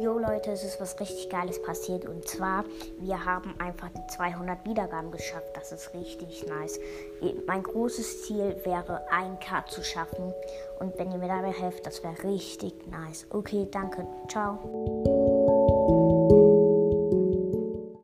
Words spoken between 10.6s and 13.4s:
und wenn ihr mir dabei helft, das wäre richtig nice.